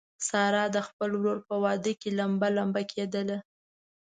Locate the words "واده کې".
1.63-2.09